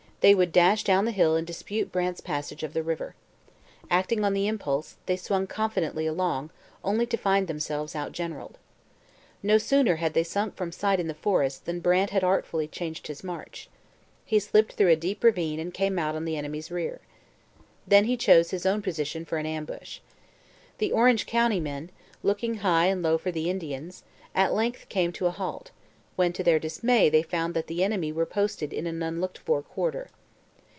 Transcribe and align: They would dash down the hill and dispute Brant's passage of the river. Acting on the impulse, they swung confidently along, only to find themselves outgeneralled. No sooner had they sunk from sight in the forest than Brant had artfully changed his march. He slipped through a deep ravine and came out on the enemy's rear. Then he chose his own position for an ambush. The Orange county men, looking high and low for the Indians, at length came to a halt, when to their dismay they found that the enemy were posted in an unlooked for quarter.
They 0.21 0.35
would 0.35 0.51
dash 0.51 0.83
down 0.83 1.05
the 1.05 1.11
hill 1.11 1.35
and 1.35 1.47
dispute 1.47 1.91
Brant's 1.91 2.21
passage 2.21 2.61
of 2.61 2.73
the 2.73 2.83
river. 2.83 3.15
Acting 3.89 4.23
on 4.23 4.35
the 4.35 4.47
impulse, 4.47 4.97
they 5.07 5.17
swung 5.17 5.47
confidently 5.47 6.05
along, 6.05 6.51
only 6.83 7.07
to 7.07 7.17
find 7.17 7.47
themselves 7.47 7.95
outgeneralled. 7.95 8.59
No 9.41 9.57
sooner 9.57 9.95
had 9.95 10.13
they 10.13 10.21
sunk 10.21 10.55
from 10.55 10.71
sight 10.71 10.99
in 10.99 11.07
the 11.07 11.15
forest 11.15 11.65
than 11.65 11.79
Brant 11.79 12.11
had 12.11 12.23
artfully 12.23 12.67
changed 12.67 13.07
his 13.07 13.23
march. 13.23 13.67
He 14.23 14.37
slipped 14.37 14.73
through 14.73 14.91
a 14.91 14.95
deep 14.95 15.23
ravine 15.23 15.59
and 15.59 15.73
came 15.73 15.97
out 15.97 16.13
on 16.15 16.25
the 16.25 16.37
enemy's 16.37 16.69
rear. 16.69 17.01
Then 17.87 18.05
he 18.05 18.15
chose 18.15 18.51
his 18.51 18.63
own 18.63 18.83
position 18.83 19.25
for 19.25 19.39
an 19.39 19.47
ambush. 19.47 20.01
The 20.77 20.91
Orange 20.91 21.25
county 21.25 21.59
men, 21.59 21.89
looking 22.21 22.57
high 22.57 22.85
and 22.85 23.01
low 23.01 23.17
for 23.17 23.31
the 23.31 23.49
Indians, 23.49 24.03
at 24.35 24.53
length 24.53 24.87
came 24.87 25.11
to 25.13 25.25
a 25.25 25.31
halt, 25.31 25.71
when 26.17 26.33
to 26.33 26.43
their 26.43 26.59
dismay 26.59 27.09
they 27.09 27.23
found 27.23 27.53
that 27.55 27.65
the 27.67 27.83
enemy 27.83 28.11
were 28.11 28.25
posted 28.27 28.71
in 28.73 28.85
an 28.85 29.01
unlooked 29.01 29.39
for 29.39 29.61
quarter. 29.63 30.09